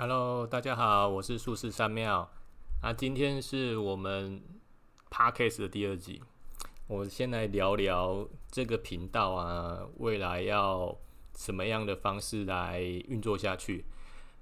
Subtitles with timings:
[0.00, 2.30] Hello，大家好，我是术士三妙。
[2.84, 4.40] 那，今天是我们
[5.10, 6.22] Podcast 的第二集。
[6.86, 10.96] 我先来聊聊这个频道啊，未来要
[11.34, 13.84] 什么样的方式来运作下去？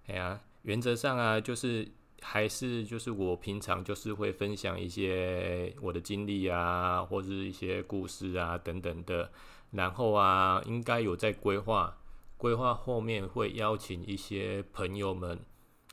[0.08, 9.30] 哎呀，原则上啊，就是还是就是我平常就是会分享一些我的经历啊，或者一些故事啊等等的。
[9.70, 11.96] 然后啊，应该有在规划。
[12.36, 15.40] 规划后面会邀请一些朋友们，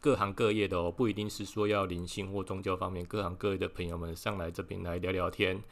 [0.02, 5.64] 各行各业的哦，不一定是说要灵性或宗教方面，各行各业的朋友们上来这边来聊聊天，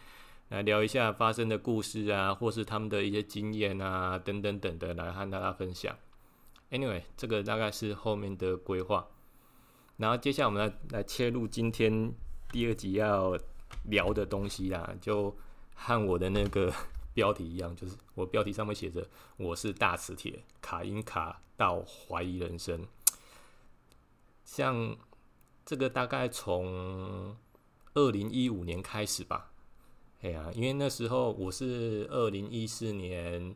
[0.48, 5.94] 来聊一下发生的故事啊，或是他们的一些经验啊，等等等的，来和大家分享。
[6.72, 9.06] Anyway，这个大概是后面的规划。
[9.98, 12.14] 然后接下来我们来来切入今天
[12.50, 13.38] 第二集要
[13.90, 15.36] 聊的东西啦，就
[15.76, 16.74] 和我的那个。
[17.14, 19.08] 标题一样，就是我标题上面写着
[19.38, 22.88] “我是大磁铁卡因卡到怀疑人生”。
[24.46, 24.98] 像
[25.66, 27.36] 这个大概从
[27.94, 29.52] 二零一五年开始吧，
[30.22, 33.56] 哎呀，因为那时候我是二零一四年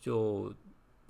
[0.00, 0.52] 就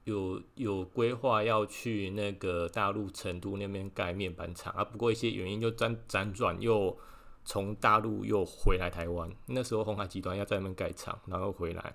[0.05, 6.99] 有有规划要去那个大陆成都那边盖面板厂啊，不过一些原因就辗辗转又。
[7.45, 11.95] 从大陆又回来台湾，那时候红海集团要在那边盖厂，然后回来。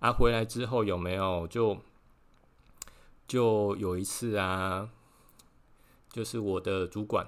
[0.00, 1.76] 啊，回来之后有没有就
[3.26, 4.90] 就有一次啊，
[6.10, 7.26] 就是我的主管，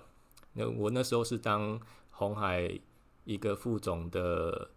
[0.55, 1.81] 那我那时候是当
[2.11, 2.81] 红海
[3.25, 4.71] 一个副总的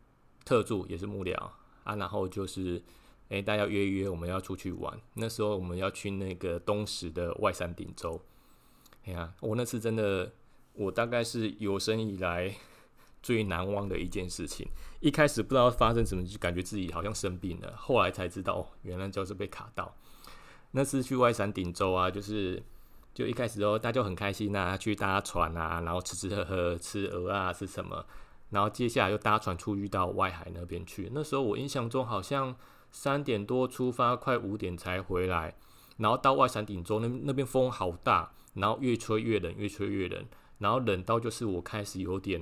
[0.43, 1.35] 特助，也是幕僚
[1.83, 1.95] 啊。
[1.95, 2.81] 然后就是
[3.29, 4.99] 哎，大家约约，我们要出去玩。
[5.13, 8.19] 那时候我们要去那个东石的外山顶洲。
[9.05, 10.31] 哎呀，我那次真的，
[10.73, 12.55] 我大概是有生以来。
[13.23, 14.67] 最难忘的一件事情，
[14.99, 17.73] 一开始不知道发生什么，就感觉自己好像生病了。
[17.77, 19.95] 后来才知道，原来就是被卡到。
[20.71, 22.61] 那次去外山顶洲啊，就是
[23.13, 28.05] 就一开始哦，大家就很开心啊，去搭船啊，然后吃吃喝喝，吃鹅啊，吃什么。
[28.49, 31.09] 然后接下来又搭船出去到外海那边去。
[31.13, 32.55] 那时候我印象中好像
[32.91, 35.55] 三点多出发，快五点才回来。
[35.97, 40.25] 然后到外山顶洲那那边风好大，然后越吹越冷，越吹越冷，
[40.57, 42.41] 然后冷到就是我开始有点。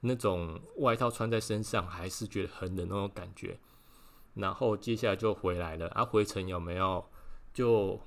[0.00, 3.58] 那种外套穿在身上还是觉得很冷那种感觉，
[4.34, 5.88] 然后接下来就回来了。
[5.88, 7.04] 啊，回程有没有
[7.52, 8.00] 就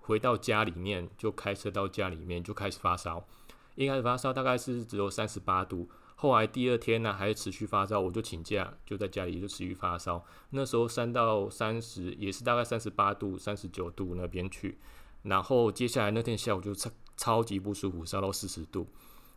[0.00, 3.26] 回到家里面，就开车到家里面就开始发烧。
[3.74, 10.24] 一开始发烧大概是只有三十八度，后来第二天呢还是持续发烧，我就请假就在家里就持续发烧。
[10.50, 14.78] 那时候三到三十也是大概三十八度、三十九度那边去，
[15.22, 18.88] 然后接下来那天下午就超超级不舒服，烧到四十度。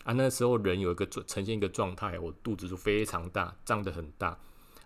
[0.03, 4.29] 啊，那时候人有一个状呈现一个状态，我肚子就非常大，胀得很大。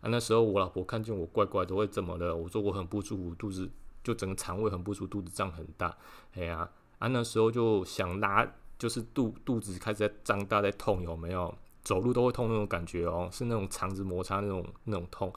[0.02, 2.36] 啊，那时候我老婆看见我怪怪的，会怎么了？
[2.36, 3.70] 我说我很不舒服，肚子
[4.04, 5.98] 就整个肠胃很不舒服，肚子胀很大。
[6.34, 8.46] 哎呀，啊，那时候就想拉，
[8.78, 11.58] 就是肚肚子开始在胀大，在痛，有没有？
[11.82, 15.32] 走路都会痛那种感觉哦，是那种肠子摩擦那种那种痛。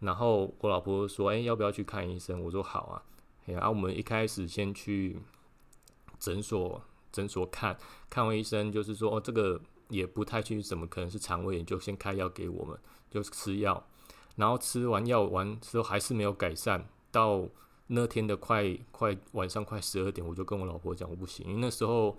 [0.00, 3.02] 然后我老婆说：“哎，要不要去看医生？”我说：“好啊。”
[3.48, 5.18] 哎呀，我们一开始先去
[6.20, 6.80] 诊所。
[7.12, 7.76] 诊所看
[8.10, 11.66] 看完医生，就是说哦，这个也不太清楚，怎么可能是肠胃炎？
[11.66, 12.78] 就先开药给我们，
[13.10, 13.86] 就吃药。
[14.36, 16.88] 然后吃完药完之后还是没有改善。
[17.10, 17.48] 到
[17.86, 22.16] 那天的快快晚上快十二点，我就跟我老婆讲，我不行，因为那时候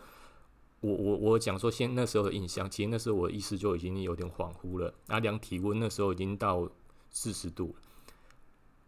[0.82, 4.92] 我我我讲说，先那时候的印象，其实那时候我的意识就已经有点恍惚了。
[5.08, 6.68] 啊，量体温那时候已经到
[7.12, 7.76] 四十度。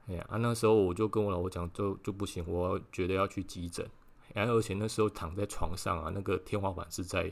[0.08, 3.88] 哎呀，啊，那时候我就跟我老婆讲，就就不行，我觉得要去急诊。
[4.34, 7.32] 然后而且那时候躺在床上啊，那个天花板是在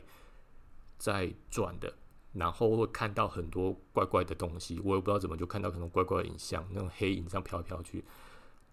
[0.98, 1.92] 在转的，
[2.32, 8.04] 然后会看到很多怪怪的东西，我也不知道怎么就看到很多怪怪的影像，那种黑影这样飘来飘去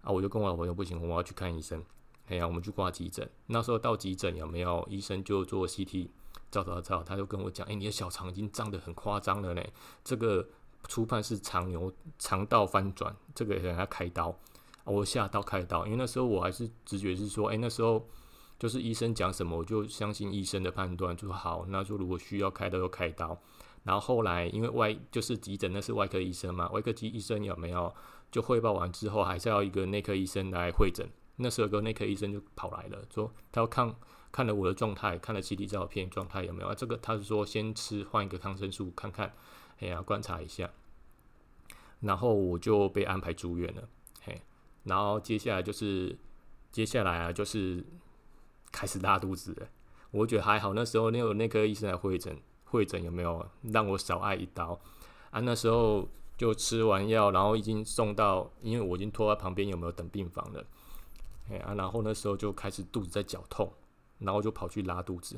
[0.02, 1.84] 啊，我就跟我老婆说不行，我要去看医生。
[2.28, 3.30] 哎呀，我们去挂急诊。
[3.46, 6.10] 那时候到急诊有没有医生就做 CT
[6.52, 9.64] 照照照，他就跟我讲，哎，你的小肠已经胀得很夸张了呢，
[10.04, 10.46] 这个
[10.90, 14.38] 初判是肠瘤肠道翻转，这个人要开刀。
[14.88, 18.08] 我下刀开刀，因为那时候我还是直觉是说，哎，那时候
[18.58, 21.66] 就是医生讲什么，我就相信医生的判断，就好。
[21.68, 23.40] 那说如果需要开刀就开刀。
[23.84, 27.94] 然后后来因为外就是急诊，那是外科医生嘛，外科医医生有没有
[28.30, 31.08] 就汇报完之后，还是要一个内科医生来会诊。
[31.38, 33.96] 那时候个内科医生就跑来了，说他要看
[34.32, 36.76] 看了我的状态，看了 CT 照片状态有没有啊？
[36.76, 39.34] 这个他是说先吃换一个抗生素看看，
[39.80, 40.70] 哎呀观察一下。
[42.02, 43.88] 然后我就被安排住院了。
[44.88, 46.18] 然后接下来就是，
[46.72, 47.86] 接下来啊，就是
[48.72, 49.68] 开始拉肚子了。
[50.12, 54.80] 我觉得还好，那时候那有那科医生来会诊，会诊有没有让我少挨一刀
[55.32, 55.42] 啊？
[55.42, 56.08] 那时候
[56.38, 60.66] 就吃完药，然后已经送到，因为我已经拖在旁边，有没有等病房了？
[61.50, 63.72] 哎啊，然后那时候就开始肚子在绞痛，
[64.20, 65.38] 然后就跑去拉肚子，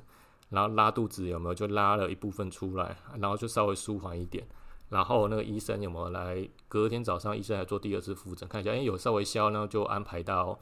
[0.49, 4.47] 然后拉肚子有没有就拉了一部分出来，然后就稍微舒缓一点，
[4.89, 6.47] 然后那个医生有没有来？
[6.67, 10.57] 隔天早上医生来做第二次复诊，看一下，哎，有稍微消，然后就安排到。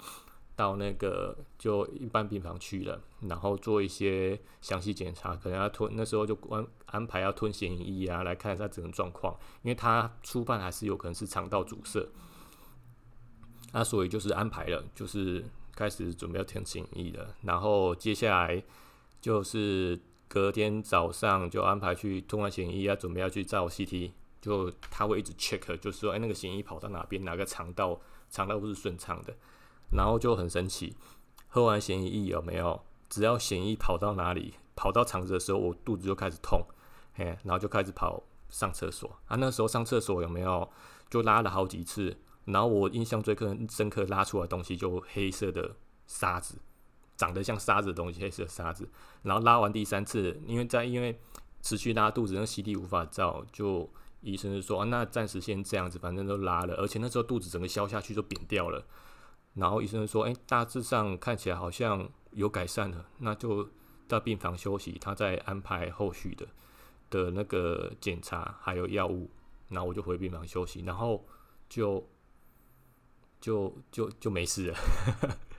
[0.57, 12.09] 到那个就一般病房去了，然后做一些详细检查，可能要吞那时候就安安排要吞显影液啊，来看一下整个状况，因为他初犯还是有可能是肠道阻塞，
[13.71, 15.45] 那所以就是安排了，就是
[15.75, 18.63] 开始准备要填显影液了，然后接下来
[19.21, 29.33] 就是隔天早上就安排去通完显影液，要准备要去照 CT，就他会一直 check，就说哎那个显影跑到哪边，哪个肠道肠道不是顺畅的。
[29.91, 30.95] 然后就很神奇，
[31.47, 32.83] 喝完咸益有没有？
[33.09, 36.62] 只要咸益跑到哪里，跑到肠子的时候，我肚子就开始痛，
[37.13, 39.38] 嘿，然后就开始跑上厕所啊。
[39.38, 40.69] 那时候上厕所有没有？
[41.09, 43.33] 就拉了好几次，然后我印象最
[43.69, 46.57] 深刻，拉出来东西就黑色的沙子，
[47.18, 48.88] 长得像沙子的东西，黑色沙子。
[49.24, 51.19] 然后拉完第三次，因为在因为
[51.62, 53.90] 持续拉肚子，那 CT 无法照，就
[54.22, 58.86] 医生就说啊，那暂时先这样子，反正都拉了，而且那时候肚子整个消下去就扁掉了。
[59.56, 63.68] 然后医生说：“哎，大致上看起来好像有改善了，那就
[64.08, 66.46] 到病房休息，他再安排后续的
[67.10, 69.30] 的那个检查还有药物。
[69.70, 71.25] 然后我就回病房休息，然后
[71.68, 72.08] 就
[73.42, 74.78] 就就就没事了。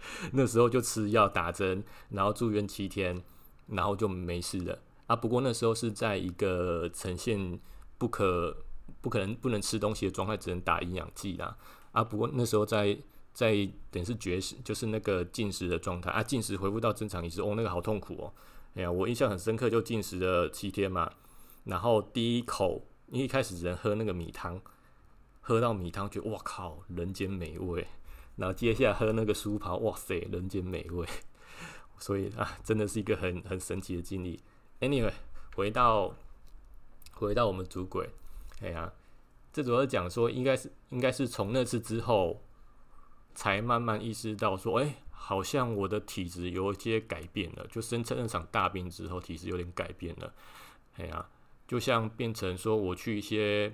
[0.32, 3.22] 那时候就吃药打针，然后住院七天，
[3.66, 5.16] 然后就没事了啊。
[5.16, 7.58] 不过那时候是在一个呈现
[7.98, 8.56] 不可
[9.00, 11.56] 不可能不能吃东西的状态，只能打营养剂啦
[11.92, 12.02] 啊。
[12.02, 12.98] 不过那时候在。”
[13.34, 13.54] 在
[13.92, 18.34] 等是绝食，就是那个进食的状态啊，进食恢复到正常饮食，哦，那个好痛苦哦。
[18.74, 21.08] 哎呀，我印象很深刻，就进食了七天嘛。
[21.62, 24.60] 然后第一口，因为一开始只能喝那个米汤，
[25.40, 27.86] 喝到米汤觉得哇靠，人间美味。
[28.38, 31.06] 然后接下来喝那个酥跑，哇塞，人间美味。
[31.98, 34.40] 所以啊，真的是一个很很神奇的经历。
[34.80, 35.12] Anyway，
[35.54, 36.14] 回到
[37.12, 38.08] 回到我们主轨，
[38.62, 38.90] 哎呀，
[39.52, 42.40] 这主要讲说，应该是应该是从那次之后。
[43.34, 47.64] 才慢慢意识到说，哎，好像我的体质有一些改变了。
[47.70, 50.34] 就生成那场大病之后，体质有点改变了。
[50.96, 51.24] 哎呀，
[51.64, 53.72] 就像变成说，我去一些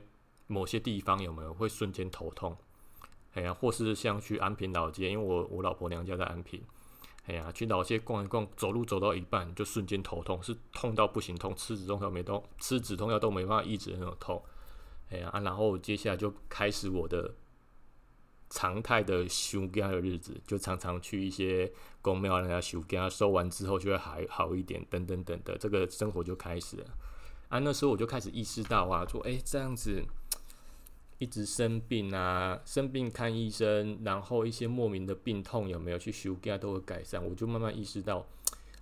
[0.48, 2.54] 某些地方有没有会瞬间头痛？
[3.34, 6.62] 哎呀，或是像去安平老街，因为我我老婆娘家在安平。
[7.26, 14.42] 哎呀，去老街逛一逛，走路走到一半就瞬间头痛，是痛到不行，痛吃止痛药没痛，吃止痛药都没办法抑制那种痛。
[15.10, 17.34] 哎呀，然后接下来就开始我的。
[18.50, 26.86] 常态的休假的日子，就常常去一些公庙，人家休假收完之后就会还好一点，等等等的，这个生活就开始了。
[27.48, 30.00] 啊，那时候我就开始意识到啊，说，哎，这样子
[31.18, 38.26] 一直生病啊，生病看医生，然后一些莫名的病痛有没有去休假都会改善，我就慢慢意识到，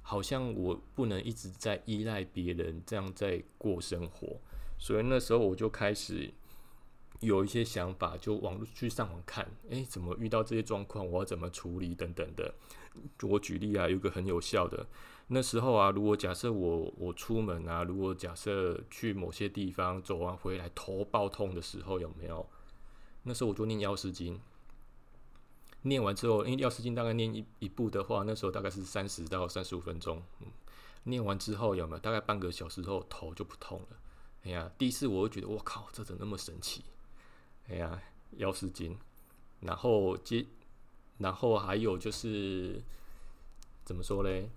[0.02, 4.40] 好像我不能一直在依赖别人这样在过生活，
[4.78, 6.32] 所以那时候我就开始。
[7.20, 12.52] 有一些想法，就网络去上网看，诶，怎么遇到这些状况，我要怎么处理等等的。
[13.22, 14.84] 我举例啊，有个很有效的，
[15.34, 22.46] 那时候啊，如果假设我我出门啊，如果假设去某些地方走完回来头爆痛的时候，有没有？
[23.22, 24.38] 那时候我就念药师经，
[25.82, 30.22] 念完之后，因为药师经大概念一一部的话，那时候大概是三十到三十五分钟。
[30.40, 30.48] 嗯，
[31.04, 31.98] 念完之后有没有？
[31.98, 33.96] 大概半个小时后头就不痛了。
[34.44, 36.84] 哎呀，第一次我会觉得，我靠，这怎么那么神奇？
[37.68, 38.98] 哎呀，药师经，
[39.60, 40.44] 然后接，
[41.16, 42.82] 然后还有就是
[43.82, 44.50] 怎么说嘞？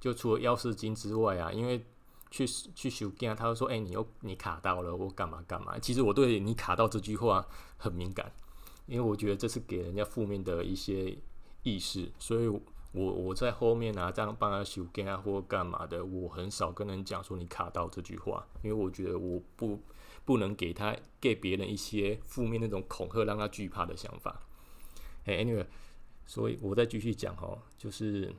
[0.00, 1.84] 就除了药师金之外啊，因为
[2.30, 8.32] 去去修经，他会说：“哎，你又你卡到了，我干嘛干嘛？”其实我对你卡到这句话很敏感，
[8.86, 11.16] 因为我觉得这是给人家负面的一些
[11.62, 12.60] 意识，所以我
[12.92, 19.78] 我在后面啊，这样帮他修经啊，或干嘛的，我很少跟人讲说你卡到这句话，因为我觉得我不。
[20.22, 24.40] 不能给他给别人一些负面那种恐吓，让他惧怕的想法。
[25.24, 25.66] 哎，anyway，
[26.24, 28.32] 所以我再继续讲哦，就是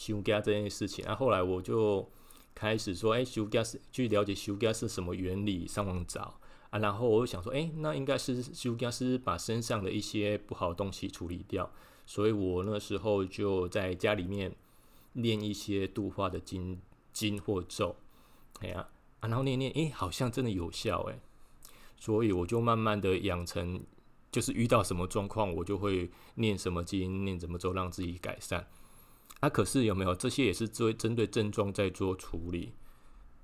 [0.00, 1.04] 修家这件事情。
[1.04, 2.08] 然后来我就
[2.54, 6.40] 开始说，哎，修家是去了解修家是什么原理，上网找
[6.70, 6.78] 啊。
[6.78, 11.70] 然后我就想说，哎，那应该是修家是把身上的一些不好的东西处理掉。
[12.06, 14.56] 所以我那时候就在家里面
[15.12, 16.80] 练一些度化的经
[17.12, 17.96] 经或咒。
[18.60, 18.88] 哎呀。
[19.20, 21.20] 啊，然后念念，诶，好像真的有效，诶。
[21.98, 23.78] 所以我就慢慢的养成，
[24.32, 28.66] 就是遇到什么状况，我就会念什么经，念怎么咒，让自己改善。
[29.38, 32.72] 啊，可是有没有这些也是针针对症状在做处理，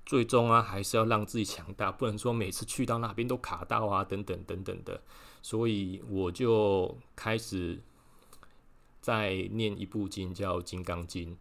[0.05, 5.01] 最终啊，还是要让自己强大，不能说每次去到那边都卡到啊，等等等等的。
[5.41, 7.81] 所以我就开始
[8.99, 11.31] 在念一部经叫《金刚经》。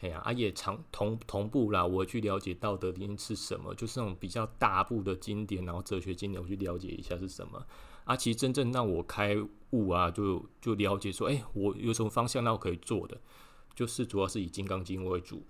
[0.00, 7.66] 哎呀，啊也常同同步啦，我去了解《道德经》是什么，就是那种比较大部的经典，然后哲学经典，我去了解一下是什么。
[8.04, 9.36] 啊，其实真正让我开
[9.72, 13.20] 悟啊，就就了解说，哎，我有什么方向让我可以做的，
[13.74, 15.42] 就是主要是以《金刚经》为主。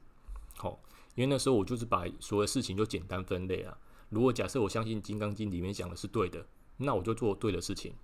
[0.57, 0.81] 好，
[1.15, 3.77] 因为那时候我就是把所有事情就简单分类啊。
[4.09, 6.47] 如果假设我相信《金刚经》里面讲的是对的，
[6.77, 7.95] 那我就做对的事情。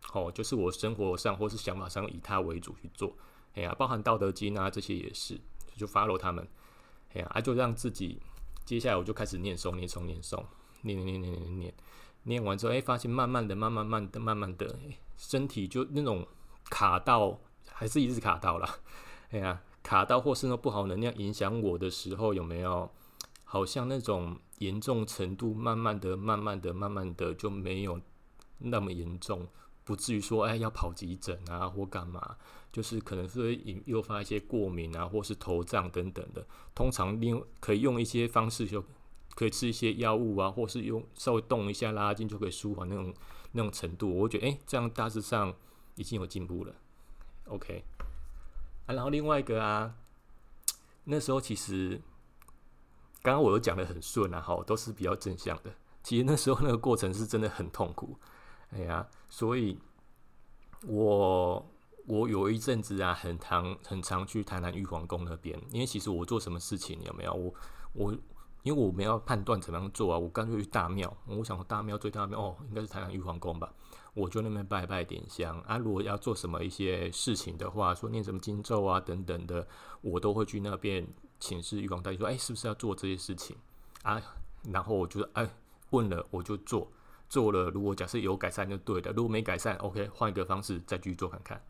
[0.00, 3.16] 好，就是我生活上或是想法上以它为主去做。
[3.54, 5.40] 哎呀，包含《道德经》啊这些也是。
[5.74, 6.46] 就 follow 他们，
[7.14, 8.20] 哎呀，啊，就让自己，
[8.62, 10.44] 接下来我就开始念诵、念诵、念诵，
[10.82, 11.74] 念念念念念念，
[12.24, 14.78] 念完之后，哎，发现慢慢的、慢慢慢的、慢慢的，
[15.16, 16.28] 身体就那种
[16.64, 18.68] 卡到，还是一直卡到了，
[19.32, 22.90] 哎呀，卡到或是那不好能量影响我的时候，有没有？
[23.44, 28.00] 好像那种严重程度，慢慢的、慢慢的、慢慢的就没有
[28.58, 29.46] 那么严重。
[29.84, 32.36] 不至于说，哎，要跑急诊啊，或干嘛？
[32.72, 36.46] 就是可能是引诱发一些过敏啊，或是头胀等等的。
[36.74, 38.82] 通常另可以用一些方式，就
[39.34, 43.12] 可以吃一些药物啊，或是用稍微动一下拉筋就可以舒缓那种
[43.52, 44.14] 那种程度。
[44.16, 45.54] 我觉得，哎，这样大致上
[45.96, 46.74] 已经有进步了。
[47.48, 47.84] OK，
[48.86, 49.94] 啊，然后另外一个啊，
[51.04, 52.00] 那时候其实
[53.22, 55.72] 刚刚我都讲的很顺啊，哈，都是比较正向的。
[56.02, 58.18] 其实那时候那个过程是真的很痛苦。
[58.70, 59.78] 哎呀，所以，
[60.86, 61.64] 我
[62.06, 67.54] 我有一阵子啊，很常很常去台南玉皇宫那边，因为其实我做什么事情有没有我
[67.92, 68.12] 我，
[68.62, 73.72] 因为我没有判断怎么样做啊，我干脆去大庙，我想大庙最大庙哦，应该是台南玉皇宫吧，
[74.14, 75.78] 我就那边拜拜点香啊。
[75.78, 79.66] 如果要做什么一些事情的话，说念什么经咒啊等等的，
[80.00, 81.06] 我都会去那边
[81.40, 83.56] 请示玉皇大帝说，哎，是不是要做这些事情
[84.02, 84.20] 啊？
[84.70, 85.48] 然后我就哎
[85.90, 86.90] 问了，我就做。
[87.28, 91.64] 做了，如果假设有改善就对的，如果没改善，OK，换一个方式再继续做看看。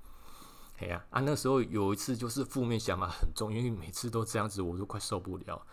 [0.79, 5.65] 哎呀，啊，那时候有一次就是负面想法很重，因为每次都这样子，我都快受不了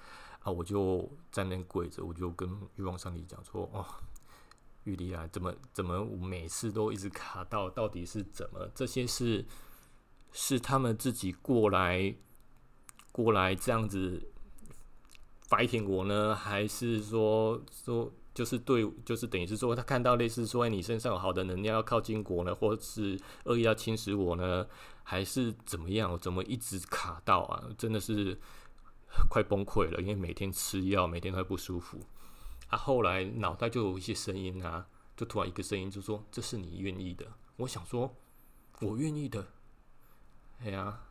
[0.43, 0.51] 啊！
[0.51, 3.83] 我就在那跪着，我就跟玉皇上帝讲说：“哦，
[4.89, 8.69] 玉帝啊，怎么怎么我每次都一直卡到，到底是怎么？
[8.73, 9.45] 这些是
[10.31, 12.15] 是他们自己过来
[13.11, 14.31] 过来这样子
[15.47, 24.65] fighting 我呢，还是说说？”就是对，就是等于是说，他看到类似说你身上有好的能量要靠近我呢，或是恶意要侵蚀我呢，
[25.03, 26.17] 还是怎么样？
[26.17, 27.67] 怎么一直卡到啊？
[27.77, 28.39] 真的是
[29.29, 31.99] 快崩溃了，因为每天吃药，每天都不舒服。
[32.69, 37.25] 啊，后来脑袋就有一些声音啊，就突然一个声音就说：“这是你愿意的。”
[37.57, 38.15] 我想说
[38.81, 39.47] ：“我愿意的。”
[40.63, 41.01] 哎呀，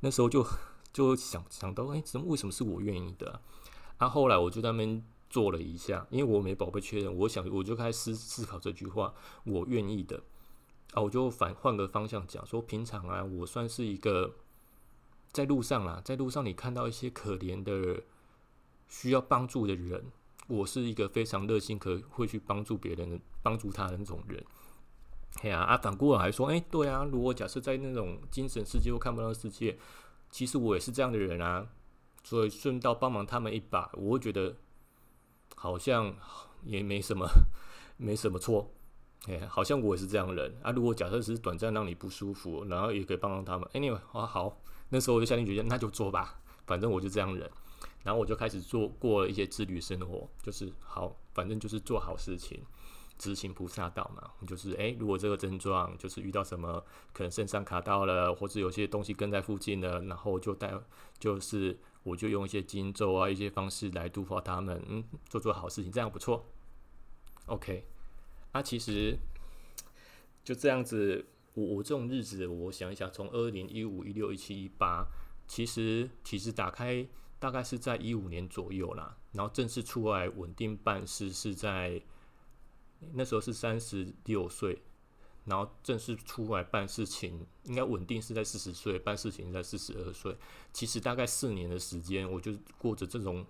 [0.00, 0.46] 那时候就
[0.92, 3.40] 就想想到，哎，怎么为什么是我愿意的？
[3.98, 5.04] 啊，后来我就在那边。
[5.30, 9.12] 做了一下，因为我没宝贝确认，我想我就开始思思考这句话，
[9.44, 10.22] 我愿意的
[10.94, 14.36] 啊，我就反换个方向讲，说平常啊，我算是一个
[15.30, 18.02] 在路上啦，在路上你看到一些可怜的
[18.86, 20.06] 需要帮助的人，
[20.48, 24.44] 我是一个非常热心，可会去帮助别人、帮助他的那种人。
[25.42, 29.78] 哎呀，啊，反过来说，哎，对啊，如果假设在那种精神世界或看不到世界，
[30.30, 31.68] 其实我也是这样的人啊，
[32.24, 34.56] 所以顺道帮忙他们一把，我会觉得。
[35.56, 36.14] 好像
[36.62, 37.26] 也没什么，
[37.96, 38.70] 没什么错，
[39.26, 40.70] 哎，好像我也是这样的人啊。
[40.70, 47.50] 如果假设只是短暂让你不舒服，然后也可以帮帮他们，anyway，啊好，那时候我就下定决心，那就做吧，反正我就这样人。
[48.08, 52.58] 然后我就开始做过一些自律生活，就是好，反正就是做好事情，
[53.18, 54.30] 执行菩萨道嘛。
[54.46, 60.72] 就是哎，如果这个症状就是遇到什么，可能身上卡到了，或者有些东西跟在附近了，然后就带，
[61.18, 61.78] 就是。
[62.04, 66.46] 我就用一些经咒啊，一些方式来度化他们，嗯，做做好事情，这样不错。
[67.46, 67.84] OK，
[68.52, 69.18] 啊，其实
[70.42, 75.06] 就这样子，我我这种日子，我想一想，从二零一五、一六、一七、一八，
[75.46, 77.06] 其实其实打开
[77.38, 82.02] 大概是在一五年左右啦，然后正式出来稳定办事是在
[83.12, 84.82] 那时候是三十六岁。
[85.44, 90.36] 然后正式出来办事情，应该稳定是在四十岁，办事情在四十二岁。
[90.74, 93.46] 其实大概四年的时间，我就过着这种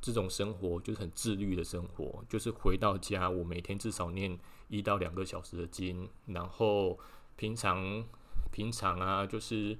[0.00, 2.24] 这种生活，就是很自律的生活。
[2.28, 6.08] 就是回到家，我每天至少念一到两个小时的经。
[6.26, 6.96] 然后
[7.34, 8.06] 平常
[8.52, 9.76] 平常啊，就是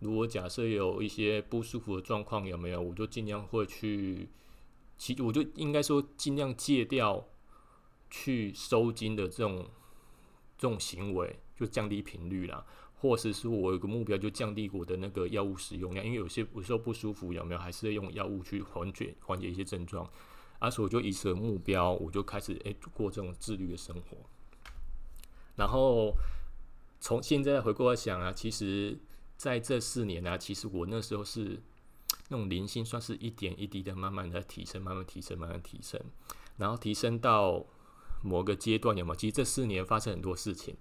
[0.00, 2.80] 如果假设有一些不舒服的状况，有没有？
[2.80, 4.28] 我就尽量会去，
[4.96, 7.26] 其我就应该说尽量戒掉
[8.10, 9.68] 去收金的这种。
[10.58, 12.64] 这种行为就降低频率啦，
[12.98, 20.10] 或是说我有个目标，就降低我的那个药物使用量，因为有些有时候不舒服，有没有还是用药物去缓解缓解一些症状，
[20.58, 24.16] 啊，所以我就以此为目标，我就开始诶过这种自律的生活。
[25.56, 26.14] 然后
[27.00, 28.98] 从现在回过来想啊，其实
[29.36, 31.60] 在这四年啊，其实我那时候是
[32.28, 36.00] 那种灵性，算是一点一滴的慢慢的提升，慢慢提升，慢慢提升，
[36.56, 37.64] 然后提升到
[38.22, 39.16] 某个阶段，有没有？
[39.16, 40.76] 其实这四年发生很多事情，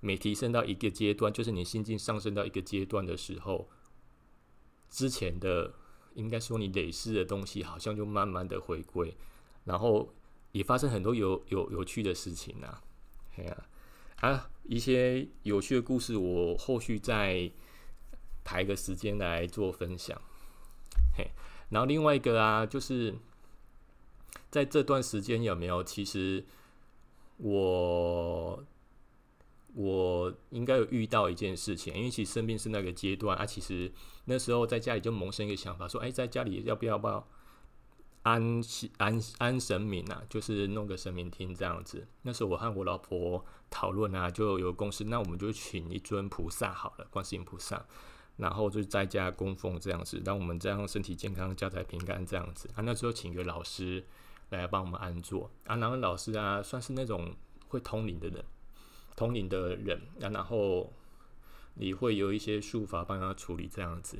[0.00, 3.68] 每提升到一个阶段，就是你心境上升到一个阶段的时候，
[4.90, 5.72] 之前的
[6.14, 9.16] 应该说你累世的东西，好像就慢慢的回归，
[9.64, 10.12] 然后
[10.52, 12.78] 也发生很多有有有趣的事情呐，
[13.36, 13.66] 哎呀。
[14.20, 17.50] 啊，一些有趣的故事，我后续再
[18.44, 20.20] 排个时间来做分享。
[21.16, 21.30] 嘿，
[21.70, 23.14] 然后另外一个啊，就是
[24.50, 25.82] 在这段时间有没有？
[25.82, 26.44] 其实
[27.38, 28.64] 我
[29.74, 33.44] 我应该有遇到一件事情，因为其实生病是那个阶段啊。
[33.46, 33.90] 其实
[34.26, 37.26] 那时候在家里就萌生一个想法，说：哎，在家里要不要不要？
[38.24, 38.62] 安
[38.96, 42.06] 安安神明啊，就是弄个神明厅这样子。
[42.22, 47.84] 那时候我和我老婆讨论啊，就有公司，那我们就请一尊菩萨好了，观世音菩萨，
[48.36, 52.68] 然后就在家供奉这样子，让我们这样身体健康、家财平安这样子。
[52.74, 54.04] 啊，那时候请一个老师
[54.50, 57.34] 来帮我们安坐啊，然后老师啊，算是那种
[57.68, 58.44] 会通灵的人，
[59.16, 60.92] 通灵的人啊，然后
[61.74, 64.18] 你会有一些术法帮他处理这样子。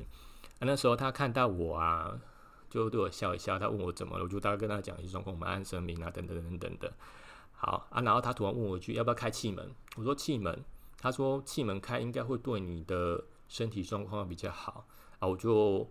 [0.59, 2.19] 啊，那时候他看到我啊。
[2.67, 6.91] 就对我笑一笑，他问我怎么了，我就大概跟他讲一种跟我们安神明啊，等等等等的。
[7.53, 9.71] 好啊，然后他突然问我一句，要不要开气门？
[9.95, 10.61] 我说气门，
[10.97, 14.85] 他说气门开应该会对你的身体状况比较好
[15.19, 15.27] 啊。
[15.27, 15.89] 我就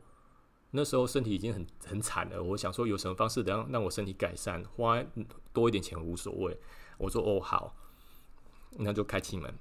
[0.70, 5.02] 那时候身体已经很很惨了，我想说有什么方式能让让我身体改善，花
[5.52, 6.58] 多一点钱无所谓。
[6.98, 7.74] 我说哦好，
[8.78, 9.52] 那就开气门。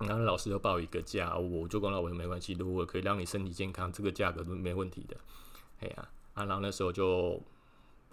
[0.00, 5.16] 然后老师就报一个价，我就跟老师没关系，如果可以让你身体健康，这个价格都没问题的。
[5.80, 6.08] 哎呀。
[6.34, 7.42] 啊，然后那时候就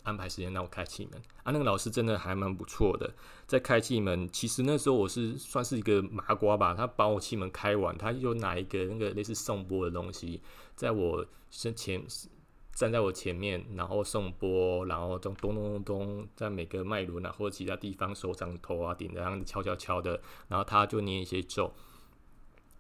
[0.06, 1.52] 安排时间让我开气门啊。
[1.52, 3.14] 那个老师真的还蛮不错的，
[3.46, 4.30] 在开气门。
[4.32, 10.42] 其实那时候我是算是一个麻瓜吧，他把我气门开完，他就拿一个那个类似送波的东西，
[10.76, 12.02] 在我身前
[12.74, 21.74] 站在我前面，然后送波，然后咚咚咚咚咚，在每个脉轮啊或者其他地方手掌头啊顶着，然后敲敲敲的，然后他就念一些咒。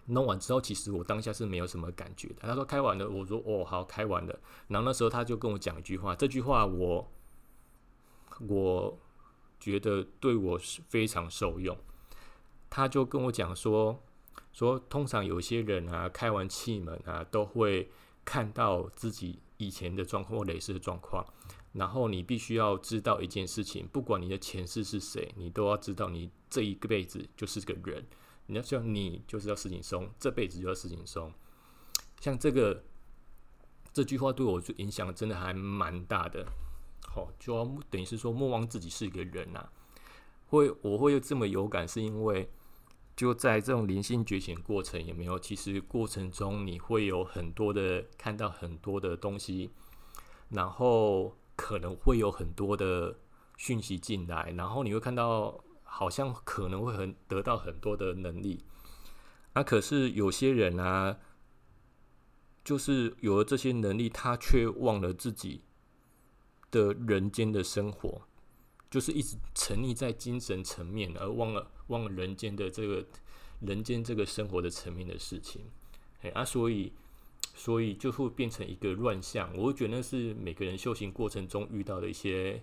[0.08, 2.36] 弄完之后，其实我当下是没有什么感觉的。
[2.41, 4.39] 他说开完了，我说哦好，开完了。
[4.67, 7.12] 然后那时候他就跟我讲一句话，这句话我
[8.48, 9.00] 我
[9.60, 11.78] 觉得对我是非常受用。
[12.69, 14.04] 他就跟我讲说
[14.52, 17.89] 说，通常有些人啊，开完气门啊，都会
[18.26, 21.26] 看到自己以前的状况或类似的状况。
[21.74, 28.06] 然后你必须要知道一件事情，不管你的前世是谁，你都要知道你这一个辈子就是个人。
[28.48, 31.34] 你要像你就是要石景松，这辈子就要石景松。
[32.21, 32.84] 像这个
[33.91, 36.45] 这句话对我就影响真的还蛮大的。
[37.15, 39.69] 好，就要等于是说莫忘自己是一个人呐。
[40.47, 42.49] 会我会有这么有感，是因为
[43.15, 45.39] 就在这种灵性觉醒过程，有没有？
[45.39, 49.71] 其实过程中你会有很多的看到很多的东西，
[50.49, 53.15] 然后可能会有很多的
[53.56, 55.62] 讯息进来，然后你会看到。
[55.88, 58.65] 好像可能会很得到很多的能力，
[59.54, 61.17] 啊，可是有些人啊，
[62.65, 65.62] 就是有了这些能力，他却忘了自己
[66.75, 68.21] 的人间的生活，
[68.91, 73.05] 就是一直沉溺在精神层面，而忘了忘了人间的这个
[73.61, 75.61] 人间这个生活的层面的事情，
[76.21, 76.91] 哎啊，所以
[77.53, 79.55] 所以就会变成一个乱象。
[79.55, 82.61] 我觉得是每个人修行过程中遇到的一些。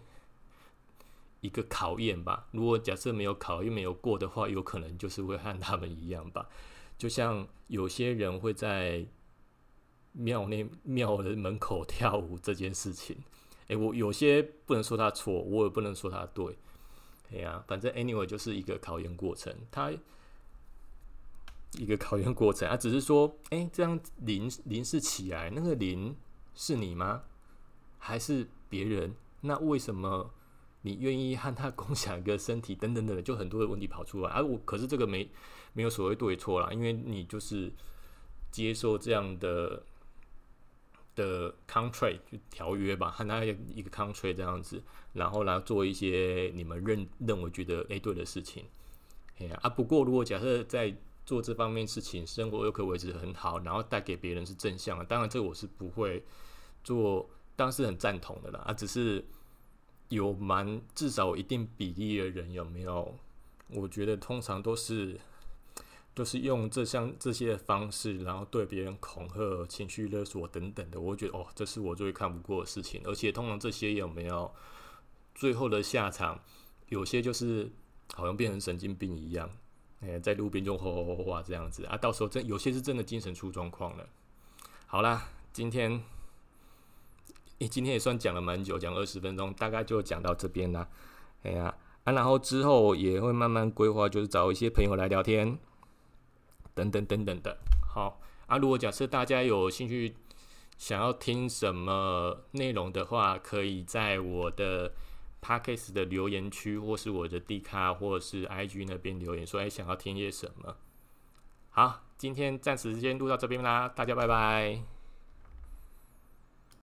[1.45, 2.47] 一个考验吧。
[2.53, 6.49] 如果假设没有考，又没有过的话，有可能就是会和他们一样吧。
[6.97, 9.05] 就像有些人会在
[10.13, 13.17] 庙内庙的门口跳舞这件事情，
[13.77, 16.57] 我有些不能说他错，我也不能说他对。
[17.33, 19.93] 哎呀，反正 anyway 就是一个考验过程，他
[21.73, 26.15] 一个考验过程啊，只是说，哎，这样灵灵是起来，那个灵
[26.55, 27.23] 是你吗？
[27.99, 29.15] 还是别人？
[29.41, 30.33] 那为什么？
[30.85, 34.31] 你愿意和他共享一个身体，等等等，就很多的问题跑出来。
[34.31, 35.31] 而我可是这个没
[35.75, 37.73] 没有所谓对错啦，因为你就是
[38.51, 39.81] 接受这样的
[41.15, 48.65] 的 country 就条约吧，和他一个 country 这样子，然后来做一些你们认认为觉得诶对的事情。
[49.39, 50.95] 哎呀啊，不过如果假设在
[51.25, 56.23] 做这方面事情，生活又可维持很好，然后带给别人是正向的，当然这我是不会
[56.85, 58.61] 做，当然是很赞同的啦。
[58.67, 59.25] 啊，只是。
[60.09, 63.19] 有蛮至少一定比例的人有没有？
[63.69, 65.19] 我觉得通常都是
[66.15, 71.01] 就是用这项这些方式，然后对别人恐吓、情绪勒索等等的。
[71.01, 73.01] 我觉得哦，这是我最看不过的事情。
[73.05, 74.53] 而且通常这些有没有
[75.35, 76.41] 最后的下场？
[76.89, 77.73] 有些就是
[78.13, 79.49] 好像变成神经病一样，
[80.03, 84.07] 哎，在路边就吼吼吼哇这样子啊，到时候真有些是真的精神出状况了。
[84.85, 86.03] 好啦，今天，
[87.61, 90.87] 诶，今天也算讲了蛮久，讲二十分钟，大概就讲到这边啦。
[91.45, 95.59] 哎呀，啊，然后之后也会慢慢规划，就是找一些朋友来聊天，
[96.75, 97.59] 等等等等的。
[97.87, 100.15] 好啊，如果假设大家有兴趣
[100.79, 104.93] 想要听什么内容的话，可以在我的。
[105.45, 110.77] Podcast 的留言区，或是我的 D 卡，或者是 IG 那边留言，说哎想要听些什么。
[111.71, 115.02] 好，今天暂时先录到这边啦，大家拜拜。